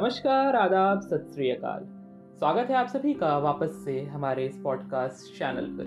नमस्कार, 0.00 0.56
आदाब, 0.56 1.00
सत 1.00 1.30
श्री 1.34 1.50
अकाल। 1.50 1.80
स्वागत 2.38 2.70
है 2.70 2.76
आप 2.76 2.86
सभी 2.86 3.14
का 3.14 3.38
वापस 3.38 3.82
से 3.84 4.02
हमारे 4.02 4.46
इस 4.46 4.60
पॉडकास्ट 4.64 5.38
चैनल 5.38 5.66
पर, 5.66 5.86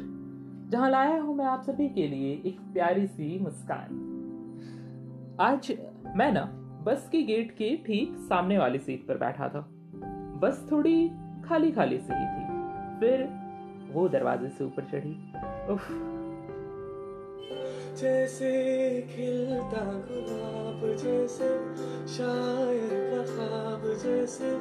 जहाँ 0.71 0.89
लाया 0.89 1.21
हूँ 1.21 1.35
मैं 1.35 1.45
आप 1.45 1.61
सभी 1.61 1.89
के 1.89 2.07
लिए 2.07 2.41
एक 2.45 2.59
प्यारी 2.73 3.07
सी 3.07 3.39
मुस्कान। 3.39 3.87
आज 5.39 5.73
मैं 6.15 6.31
ना, 6.31 6.45
बस 6.83 7.09
के 7.11 7.21
गेट 7.21 7.51
के 7.51 7.77
ठीक 7.77 8.15
सामने 8.19 8.57
वाली 8.57 8.79
सीट 8.79 9.07
पर 9.07 9.17
बैठा 9.17 9.47
था। 9.47 9.67
बस 10.41 10.67
थोड़ी 10.71 11.11
खाली 11.45 11.71
खाली 11.71 11.97
सी 11.97 12.13
ही 12.13 12.25
थी। 12.25 12.45
फिर 12.99 13.29
वो 13.93 14.09
दरवाजे 14.09 14.49
से 14.49 14.63
ऊपर 14.63 14.83
चढ़ी। 14.83 15.33
उफ। 15.73 15.89
जैसे 18.01 18.51
खिलता 19.01 19.85
गुलाब। 19.85 20.50
जैसे, 20.95 21.75
शायर 22.07 22.89
का 22.91 23.35
ख्वाब 23.35 23.81
जैसे, 23.85 24.55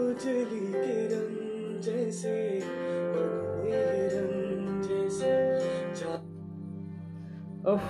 उजली 0.00 0.66
किरण 0.66 1.44
जैसे 1.80 2.60
उफ, 7.66 7.80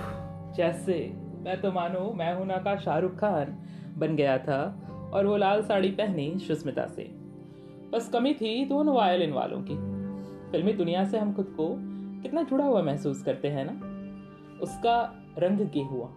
जैसे। 0.55 1.13
मैं 1.15 1.61
तो 1.61 1.71
मानो, 1.71 2.13
मैं 2.13 2.35
हूँ 2.35 2.45
ना 2.45 2.57
का 2.57 2.75
शाहरुख 2.75 3.11
खान 3.11 3.57
बन 3.97 4.15
गया 4.15 4.37
था, 4.37 4.81
और 5.13 5.25
वो 5.25 5.37
लाल 5.37 5.61
साड़ी 5.63 5.91
पहनी 5.91 6.39
सुस्मिता 6.39 6.87
से। 6.87 7.03
बस 7.91 8.09
कमी 8.13 8.33
थी 8.33 8.65
दोनों 8.65 8.95
वायलिन 8.95 9.33
वालों 9.33 9.61
की। 9.61 9.75
फिल्मी 10.51 10.73
दुनिया 10.73 11.05
से 11.05 11.17
हम 11.17 11.33
खुद 11.33 11.45
को 11.45 11.75
कितना 12.21 12.43
जुड़ा 12.43 12.65
हुआ 12.65 12.81
महसूस 12.81 13.23
करते 13.23 13.47
हैं 13.47 13.65
ना? 13.71 13.73
उसका 14.61 15.25
रंग 15.37 15.57
गेहुआ, 15.57 16.09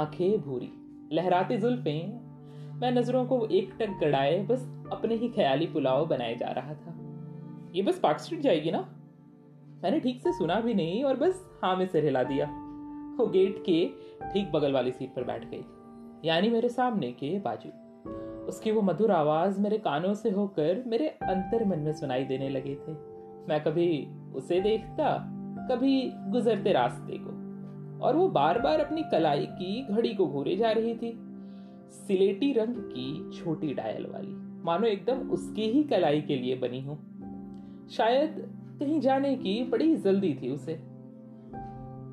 आँखें 0.00 0.40
भूरी। 0.40 0.83
लहराती 1.12 1.56
जुल्फें, 1.56 2.20
मैं 2.80 2.90
नज़रों 2.92 3.24
को 3.26 3.44
एक 3.46 3.72
टक 3.80 3.98
गड़ाए 4.00 4.38
बस 4.46 4.66
अपने 4.92 5.14
ही 5.14 5.28
ख्याली 5.28 5.66
पुलाव 5.66 6.06
बनाए 6.06 6.34
जा 6.36 6.50
रहा 6.50 6.74
था। 6.74 6.94
ये 7.74 7.82
बस 7.82 7.98
पार्क 7.98 8.18
स्ट्रीट 8.20 8.40
जाएगी 8.40 8.70
ना? 8.70 8.80
मैंने 9.82 10.00
ठीक 10.00 10.20
से 10.20 10.32
सुना 10.32 10.60
भी 10.60 10.74
नहीं 10.74 11.02
और 11.04 11.16
बस 11.16 11.44
हाँ 11.62 11.76
में 11.76 11.86
सिर 11.86 12.04
हिला 12.04 12.22
दिया। 12.22 12.46
वो 13.18 13.26
गेट 13.26 13.62
के 13.68 13.86
ठीक 14.32 14.50
बगल 14.52 14.72
वाली 14.72 14.92
सीट 14.92 15.14
पर 15.14 15.24
बैठ 15.24 15.44
गई, 15.44 15.64
यानी 16.24 16.50
मेरे 16.50 16.68
सामने 16.68 17.10
के 17.12 17.38
बाजू। 17.38 17.70
उसकी 18.48 18.70
वो 18.72 18.82
मधुर 18.82 19.10
आवाज़ 19.10 19.60
मेरे 19.60 19.78
कानों 19.78 20.14
से 20.14 20.30
होकर 20.30 20.82
मेरे 20.86 21.08
अंतर 21.08 21.64
मन 21.64 21.78
में 21.78 21.92
सुनाई 21.92 22.24
देने 22.24 22.48
लगे 22.48 22.74
थे। 22.76 22.92
मैं 23.48 23.62
कभी 23.64 24.06
उसे 24.34 24.60
देखता, 24.60 25.16
कभी 25.70 26.10
गुजरते 26.30 26.72
रास्ते 26.72 27.18
को। 27.18 27.33
और 28.04 28.16
वो 28.16 28.28
बार 28.28 28.58
बार 28.58 28.80
अपनी 28.80 29.02
कलाई 29.02 29.46
की 29.52 29.82
घड़ी 29.84 30.14
को 30.14 30.26
घूरे 30.26 30.56
जा 30.56 30.70
रही 30.70 30.94
थी। 30.94 31.12
सिलेटी 31.90 32.52
रंग 32.52 32.74
की 32.76 33.30
छोटी 33.32 33.72
डायल 33.74 34.06
वाली। 34.06 34.34
मानो 34.64 34.86
एकदम 34.86 35.30
उसकी 35.30 35.70
ही 35.70 35.82
कलाई 35.82 36.20
के 36.20 36.36
लिए 36.36 36.56
बनी 36.56 36.80
हो। 36.80 36.98
शायद 37.90 38.34
कहीं 38.80 39.00
जाने 39.00 39.34
की 39.36 39.62
बड़ी 39.64 39.94
जल्दी 39.96 40.32
थी 40.34 40.50
उसे। 40.50 40.78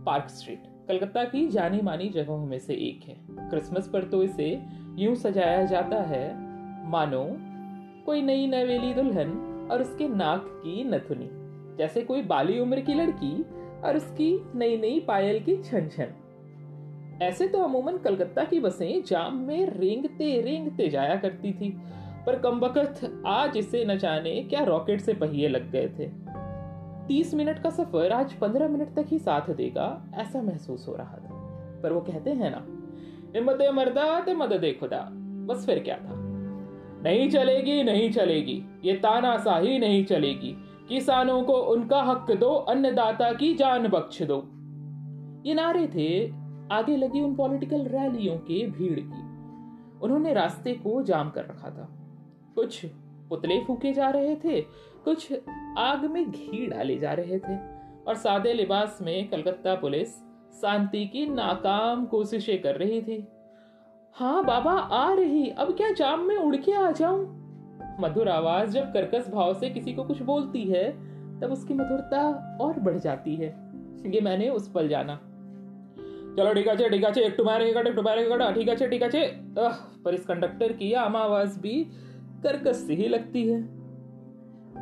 पार्क 0.06 0.30
स्ट्रीट, 0.30 0.64
कलकत्ता 0.88 1.23
की 1.23 1.48
जानी 1.48 1.81
मानी 1.81 2.09
जगहों 2.09 2.45
में 2.45 2.58
से 2.59 2.73
एक 2.73 3.08
है। 3.08 3.16
क्रिसमस 3.50 3.88
पर 3.88 4.03
तो 4.03 4.23
इसे 4.23 4.50
यूँ 4.98 5.16
सजाया 5.16 5.66
जाता 5.66 6.02
है, 6.02 6.26
मानो 6.89 7.26
कोई 8.05 8.22
नई 8.22 8.48
नवेली 8.48 8.94
दुल्हन 8.94 9.31
और 9.72 9.81
उसके 9.81 10.08
नाक 10.08 10.45
की 10.64 10.83
नथुनी, 10.83 11.30
जैसे 11.78 12.02
कोई 12.02 12.22
बाली 12.22 12.59
उम्र 12.59 12.81
की 12.81 12.94
लड़की 12.94 13.33
और 13.85 13.97
उसकी 13.97 14.31
नई 14.55 14.77
नई 14.77 14.99
पायल 14.99 15.39
की 15.39 15.55
छन 15.57 15.87
छन 15.87 16.13
ऐसे 17.21 17.47
तो 17.47 17.61
अमूमन 17.61 17.97
कलकत्ता 17.97 18.43
की 18.43 18.59
बसें 18.59 19.03
जाम 19.03 19.37
में 19.37 19.65
रेंगते 19.69 20.39
रेंगते 20.41 20.87
जाया 20.89 21.15
करती 21.15 21.51
थी, 21.51 21.69
पर 22.25 22.39
कम 22.39 22.64
आज 23.27 23.58
इसे 23.58 23.83
न 23.86 23.97
जाने 23.97 24.41
क्या 24.43 24.64
रॉकेट 24.64 25.02
से 25.02 25.14
पहिए 25.14 25.47
लग 25.47 25.71
गए 25.71 25.87
थे। 25.99 26.09
तीस 27.08 27.33
मिनट 27.33 27.61
का 27.64 27.70
सफ़र 27.70 28.11
आज 28.11 28.33
पंद्रह 28.33 28.67
मिनट 28.67 28.93
तक 28.95 29.05
ही 29.08 29.20
साथ 29.20 29.49
देगा, 29.52 29.86
ऐसा 30.15 30.41
महसूस 30.41 30.87
हो 30.87 30.95
रहा 30.95 31.17
था। 31.17 31.80
पर 31.83 31.93
वो 31.93 32.02
कहते 32.02 32.30
हैं 32.31 32.52
ना, 32.52 32.65
हिम्मत 33.36 33.59
मरदा 33.73 34.20
ते 34.20 34.33
मदद 34.36 34.65
खुदा, 34.80 35.08
बस 35.47 35.65
फिर 35.65 35.80
क्या 35.80 35.95
था? 35.95 36.20
नहीं 37.03 37.30
चलेगी 37.30 37.83
नहीं 37.83 38.09
चलेगी, 38.11 38.64
ये 38.86 38.93
तानाशाही 38.95 39.80
नहीं 39.80 40.03
चलेगी। 40.05 40.55
किसानों 40.91 41.43
को 41.43 41.53
उनका 41.53 42.02
हक 42.02 42.31
दो, 42.31 42.49
अन्नदाता 42.49 43.33
की 43.33 43.53
जान 43.53 43.87
बख्श 43.87 44.21
दो। 44.21 44.37
ये 45.45 45.53
नारे 45.53 45.87
थे 45.87 46.29
आगे 46.71 46.97
लगी 46.97 47.21
उन 47.21 47.35
पॉलिटिकल 47.35 47.81
रैलियों 47.81 48.37
के 48.37 48.65
भीड़ 48.67 48.99
की। 48.99 49.21
उन्होंने 49.99 50.33
रास्ते 50.33 50.73
को 50.73 51.03
जाम 51.03 51.29
कर 51.29 51.41
रखा 51.41 51.69
था। 51.69 51.87
कुछ 52.55 52.85
पुतले 53.29 53.63
फूके 53.65 53.93
जा 53.93 54.09
रहे 54.09 54.35
थे, 54.35 54.61
कुछ 55.03 55.33
आग 55.77 56.05
में 56.05 56.31
घी 56.31 56.67
डाले 56.67 56.97
जा 56.97 57.13
रहे 57.13 57.39
थे 57.39 57.58
और 58.08 58.15
सादे 58.15 58.53
लिबास 58.53 58.99
में 59.02 59.29
कलकत्ता 59.29 59.75
पुलिस 59.75 60.15
शांति 60.61 61.05
की 61.05 61.25
नाकाम 61.25 62.05
कोशिशें 62.05 62.61
कर 62.61 62.75
रही 62.75 63.02
थी। 63.02 63.27
हाँ 64.15 64.43
बाबा, 64.45 64.71
आ 64.71 65.13
रही, 65.13 65.49
अब 65.49 65.77
क्या 65.77 65.91
जाम 65.91 66.19
में 66.19 66.37
उड़ 66.37 66.55
के 66.55 66.71
आ 66.71 66.91
जाऊँ? 66.91 67.40
मधुर 67.99 68.29
आवाज़ 68.29 68.69
जब 68.69 68.93
कर्कश 68.93 69.29
भाव 69.29 69.53
से 69.53 69.69
किसी 69.69 69.93
को 69.93 70.03
कुछ 70.03 70.21
बोलती 70.21 70.63
है, 70.63 70.91
तब 71.39 71.52
उसकी 71.52 71.73
मधुरता 71.73 72.57
और 72.61 72.79
बढ़ 72.79 72.97
जाती 72.97 73.35
है। 73.35 73.71
ये 74.05 74.21
मैंने 74.21 74.49
उस 74.49 74.71
पल 74.71 74.87
जाना। 74.87 75.15
चलो 76.37 76.53
ठीक 76.53 76.67
है 76.67 76.89
ठीक 76.89 77.03
है, 77.03 77.23
एक 77.23 77.37
तुम्हारे 77.37 77.69
एक 77.69 77.95
तुम्हारे 77.95 78.53
ठीक 78.53 78.69
है 78.69 78.89
ठीक 78.89 79.02
है। 79.03 79.43
पर 80.03 80.13
इस 80.13 80.25
कंडक्टर 80.25 80.71
की 80.71 80.93
आम 80.93 81.15
आवाज़ 81.15 81.59
भी 81.59 81.83
कर्कश 82.43 82.75
सी 82.75 82.95
ही 82.95 83.07
लगती 83.07 83.49
है। 83.49 83.69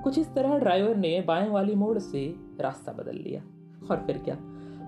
कुछ 0.04 0.20
इस 0.20 0.34
तरह 0.34 0.58
ड्राइवर 0.58 0.96
ने 0.96 1.22
बाएँ 1.22 1.50
वाली 1.50 1.76
मोड़ 1.76 2.00
से 2.00 2.36
रास्ता 2.60 2.92
बदल 2.92 3.16
लिया। 3.16 3.42
और 3.92 3.98
फिर 3.98 4.18
क्या? 4.18 4.38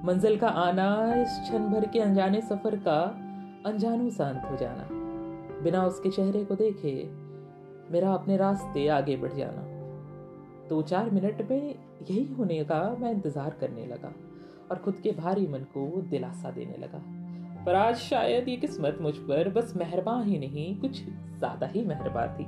मंजिल 0.05 0.37
का 0.37 0.47
आना, 0.47 1.13
इस 1.15 1.39
क्षण 1.43 1.59
भर 1.59 1.85
के 1.85 1.99
अनजाने 1.99 2.41
सफ़र 2.41 2.75
का 2.75 3.01
अनजानू 3.65 4.09
शांत 4.09 4.41
हो 4.51 4.57
जाना। 4.57 4.87
बिना 5.61 5.85
उसके 5.85 6.09
चेहरे 6.09 6.45
को 6.45 6.55
देखे 6.55 7.09
मेरा 7.91 8.13
अपने 8.13 8.37
रास्ते 8.37 8.87
आगे 8.87 9.15
बढ़ 9.17 9.33
जाना। 9.33 9.61
दो 10.69 10.81
चार 10.81 11.09
मिनट 11.09 11.41
में 11.51 11.75
यही 12.01 12.25
होने 12.33 12.63
का 12.63 12.97
मैं 12.99 13.11
इंतज़ार 13.11 13.55
करने 13.59 13.85
लगा 13.85 14.13
और 14.71 14.77
खुद 14.77 14.95
के 14.95 15.11
भारी 15.11 15.47
मन 15.47 15.65
को 15.73 16.01
दिलासा 16.01 16.51
देने 16.51 16.77
लगा। 16.77 17.01
पर 17.65 17.75
आज 17.75 17.95
शायद 17.95 18.47
ये 18.49 18.55
किस्मत 18.55 18.97
मुझ 19.01 19.13
पर 19.17 19.49
बस 19.49 19.73
मेहरबान 19.75 20.23
ही 20.23 20.39
नहीं, 20.39 20.79
कुछ 20.79 21.03
ज़्यादा 21.37 21.67
ही 21.67 21.85
मेहरबान 21.85 22.27
थी। 22.27 22.45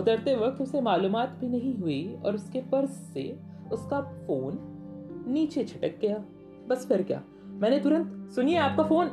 उतरते 0.00 0.34
वक्त 0.36 0.60
उसे 0.60 0.80
मालूम 0.80 1.16
भी 1.40 1.48
नहीं 1.48 1.74
हुई 1.78 2.18
और 2.24 2.34
उसके 2.34 2.60
पर्स 2.60 2.90
से 2.90 3.38
उसका 3.72 4.00
फ़ोन 4.00 4.58
नीचे 5.28 5.64
छिटक 5.64 5.98
गया। 6.00 6.18
बस 6.68 6.86
फिर 6.88 7.02
क्या? 7.02 7.22
मैंने 7.44 7.80
तुरंत, 7.80 8.30
सुनिए 8.30 8.56
आपका 8.56 8.82
फ़ोन! 8.82 9.08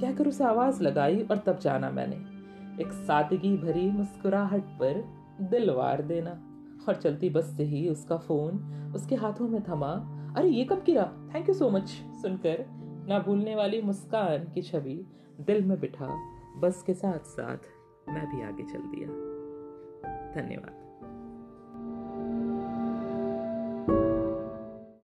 कहकर 0.00 0.28
उसे 0.28 0.44
आवाज़ 0.44 0.82
लगाई 0.82 1.20
और 1.20 1.36
तब 1.36 1.58
जाना 1.58 1.90
मैंने। 1.90 2.35
एक 2.80 2.92
सादगी 2.92 3.56
भरी 3.56 3.90
मुस्कुराहट 3.90 4.62
पर 4.62 5.04
दिल 5.40 5.70
वार 5.70 6.02
देना। 6.02 6.42
और 6.88 6.94
चलती 6.94 7.30
बस 7.30 7.44
से 7.56 7.64
ही 7.64 7.88
उसका 7.88 8.16
फ़ोन 8.16 8.72
उसके 8.94 9.14
हाथों 9.14 9.48
में 9.48 9.62
थमा। 9.68 9.92
अरे, 10.36 10.48
ये 10.48 10.64
कब 10.64 10.82
गिरा? 10.86 11.30
थैंक 11.34 11.48
यू 11.48 11.54
सो 11.54 11.70
मच 11.70 11.88
सुनकर 12.22 12.66
ना 13.08 13.18
भूलने 13.18 13.56
वाली 13.56 13.82
मुस्कान 13.82 14.44
की 14.44 14.62
छवि 14.62 15.06
दिल 15.40 15.64
में 15.64 15.80
बिठा। 15.80 16.08
बस 16.58 16.82
के 16.82 16.94
साथ 16.94 17.18
साथ 17.18 17.58
मैं 18.08 18.36
भी 18.36 18.42
आगे 18.42 18.62
चल 18.62 18.78
दिया। 18.78 19.08
धन्यवाद। 20.34 20.85